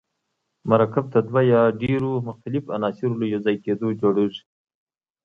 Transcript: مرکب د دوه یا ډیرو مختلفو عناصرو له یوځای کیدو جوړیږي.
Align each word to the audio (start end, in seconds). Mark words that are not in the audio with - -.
مرکب 0.69 1.05
د 1.11 1.15
دوه 1.27 1.41
یا 1.53 1.61
ډیرو 1.81 2.11
مختلفو 2.27 2.73
عناصرو 2.77 3.19
له 3.21 3.25
یوځای 3.33 3.55
کیدو 3.65 3.87
جوړیږي. 4.01 4.41